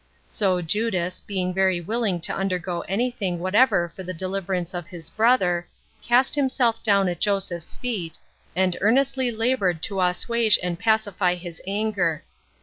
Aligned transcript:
So 0.27 0.63
Judas, 0.63 1.21
being 1.21 1.53
very 1.53 1.79
willing 1.79 2.21
to 2.21 2.33
undergo 2.33 2.81
any 2.89 3.11
thing 3.11 3.37
whatever 3.37 3.89
for 3.95 4.01
the 4.01 4.15
deliverance 4.15 4.73
of 4.73 4.87
his 4.87 5.11
brother, 5.11 5.67
cast 6.01 6.33
himself 6.33 6.81
down 6.81 7.07
at 7.07 7.19
Joseph's 7.19 7.75
feet, 7.77 8.17
and 8.55 8.75
earnestly 8.81 9.29
labored 9.29 9.83
to 9.83 10.01
assuage 10.01 10.57
and 10.63 10.79
pacify 10.79 11.35
his 11.35 11.61
anger. 11.67 12.23